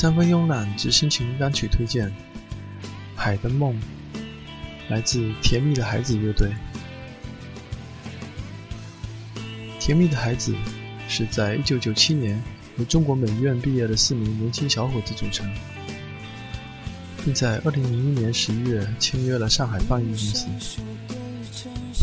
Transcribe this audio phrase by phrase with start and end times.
[0.00, 2.08] 三分慵懒之心情单曲推荐，
[3.16, 3.74] 《海的梦》
[4.88, 6.52] 来自甜蜜的孩子乐队。
[9.80, 10.54] 甜蜜的孩子
[11.08, 12.40] 是在1997年
[12.76, 15.52] 由中国美院毕业的四名年轻小伙子组成，
[17.24, 20.46] 并在2001年11月签约了上海放映公司，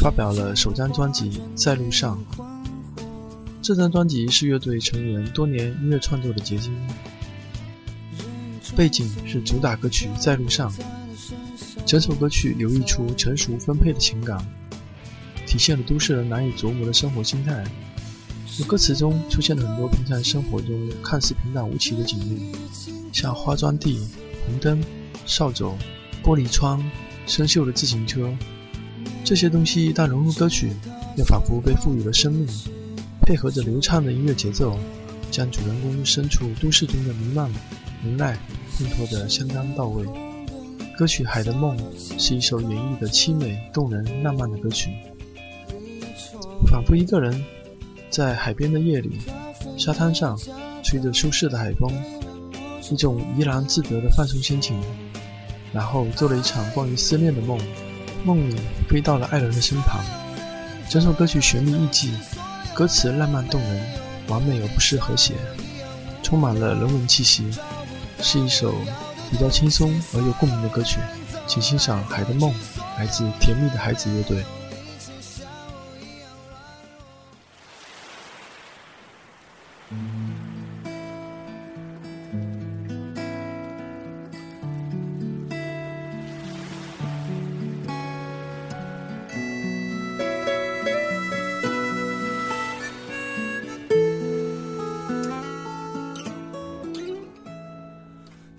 [0.00, 2.20] 发表了首张专辑《在路上》。
[3.62, 6.76] 这张专辑是乐队成员多年音乐创作的结晶。
[8.76, 10.72] 背景是主打歌曲《在路上》，
[11.86, 14.44] 整首歌曲流溢出成熟分配的情感，
[15.46, 17.64] 体现了都市人难以琢磨的生活心态。
[18.66, 22.56] 歌词中出现了很多平常生活中看似平淡无奇的景物，
[23.12, 23.98] 像花砖地、
[24.46, 24.82] 红灯、
[25.24, 25.76] 扫帚、
[26.22, 26.82] 玻璃窗、
[27.26, 28.32] 生锈的自行车，
[29.24, 30.72] 这些东西一旦融入歌曲，
[31.16, 32.46] 又仿佛被赋予了生命。
[33.22, 34.78] 配合着流畅的音乐节奏，
[35.30, 37.48] 将主人公身处都市中的迷茫、
[38.04, 38.38] 无奈
[38.76, 40.04] 烘托得相当到位。
[40.96, 41.76] 歌曲《海的梦》
[42.18, 44.90] 是一首演绎的凄美、动人、浪漫的歌曲，
[46.70, 47.44] 仿佛一个人
[48.10, 49.18] 在海边的夜里，
[49.76, 50.38] 沙滩上
[50.82, 51.90] 吹着舒适的海风，
[52.90, 54.80] 一种怡然自得的放松心情，
[55.72, 57.58] 然后做了一场关于思念的梦，
[58.24, 58.56] 梦里
[58.88, 60.00] 飞到了爱人的身旁。
[60.88, 62.12] 整首歌曲旋律易记。
[62.74, 63.86] 歌词浪漫动人，
[64.26, 65.34] 完美而不失和谐，
[66.24, 67.44] 充满了人文气息，
[68.20, 68.74] 是一首
[69.30, 70.98] 比较轻松而又共鸣的歌曲。
[71.46, 72.50] 请欣赏《海的梦》，
[72.98, 74.42] 来自甜蜜的孩子乐队。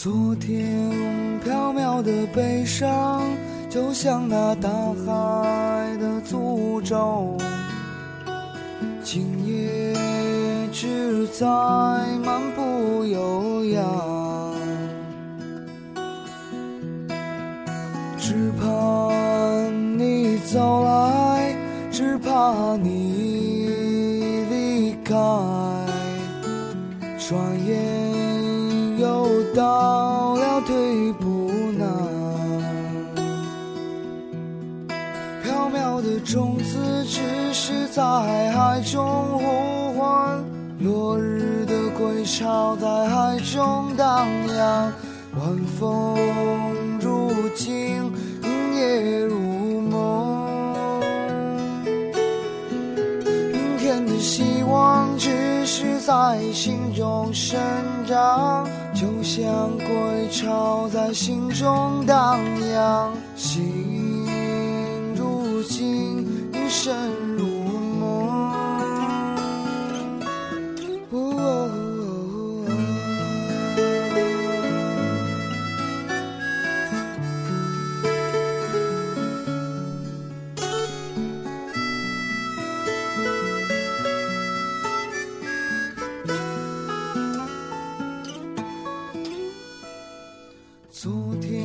[0.00, 3.20] 昨天飘渺的悲伤，
[3.68, 7.36] 就像那大海的诅咒。
[9.02, 9.92] 今夜
[10.70, 11.44] 只在
[12.24, 14.54] 漫步悠扬，
[18.16, 19.10] 只怕
[19.96, 21.56] 你走来，
[21.90, 23.66] 只怕你
[24.48, 25.16] 离开，
[27.18, 28.07] 转眼
[29.54, 30.48] 到了。
[30.66, 31.88] 退不难，
[35.42, 39.02] 飘渺的种子只是在海中
[39.38, 40.44] 呼唤，
[40.80, 44.92] 落日的归巢在海中荡漾，
[45.38, 46.18] 晚风
[47.00, 48.12] 如镜，
[48.74, 51.00] 夜如梦，
[53.52, 57.58] 明天的希望只是在心中生
[58.06, 58.68] 长。
[59.00, 62.40] 就像归巢在心中荡
[62.74, 63.87] 漾，心
[91.00, 91.64] 昨天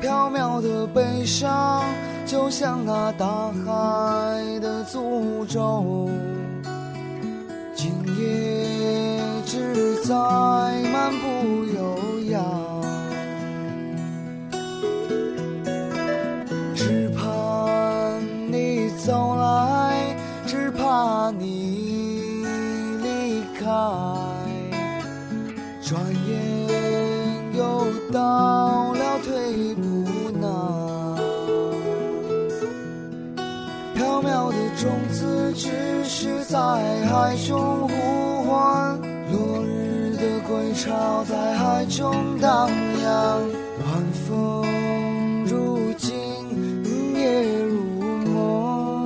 [0.00, 1.84] 飘渺的悲伤，
[2.26, 6.10] 就像那大海的诅咒。
[7.72, 8.66] 今夜
[9.46, 10.12] 只在
[10.92, 12.82] 漫步悠扬，
[16.74, 18.18] 只怕
[18.50, 22.42] 你走来，只怕你
[23.04, 23.66] 离开，
[25.80, 26.77] 转眼
[34.80, 35.68] 种子只
[36.04, 38.96] 是在海中呼唤，
[39.32, 42.70] 落日的归巢在海中荡
[43.02, 43.40] 漾，
[43.80, 46.14] 晚风如镜，
[47.16, 47.82] 夜如
[48.28, 49.04] 梦。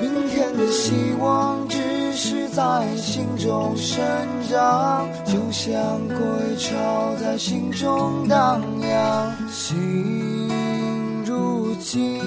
[0.00, 1.78] 明天的希望只
[2.12, 4.04] 是在心中生
[4.50, 5.70] 长，就像
[6.08, 9.48] 归巢在心中荡漾。
[9.48, 10.50] 心。
[11.24, 12.20] 如镜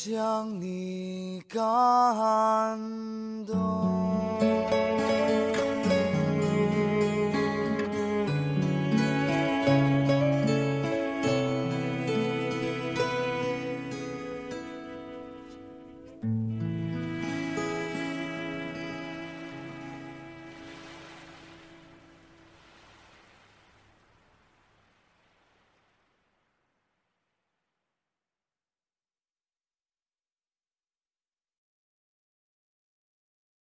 [0.00, 1.58] 向你感
[3.44, 3.67] 动